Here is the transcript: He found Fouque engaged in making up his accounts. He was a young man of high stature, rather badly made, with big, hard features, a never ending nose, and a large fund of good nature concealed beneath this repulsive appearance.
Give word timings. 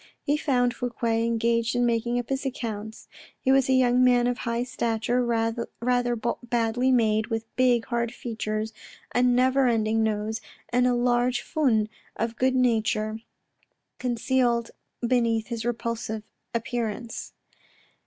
He 0.23 0.35
found 0.35 0.73
Fouque 0.73 1.03
engaged 1.03 1.75
in 1.75 1.85
making 1.85 2.17
up 2.17 2.29
his 2.29 2.43
accounts. 2.43 3.07
He 3.39 3.51
was 3.51 3.69
a 3.69 3.73
young 3.73 4.03
man 4.03 4.25
of 4.25 4.39
high 4.39 4.63
stature, 4.63 5.23
rather 5.23 6.15
badly 6.41 6.91
made, 6.91 7.27
with 7.27 7.55
big, 7.55 7.85
hard 7.85 8.11
features, 8.11 8.73
a 9.13 9.21
never 9.21 9.67
ending 9.67 10.01
nose, 10.01 10.41
and 10.69 10.87
a 10.87 10.95
large 10.95 11.41
fund 11.41 11.87
of 12.15 12.35
good 12.35 12.55
nature 12.55 13.19
concealed 13.99 14.71
beneath 15.07 15.49
this 15.49 15.63
repulsive 15.63 16.23
appearance. 16.55 17.33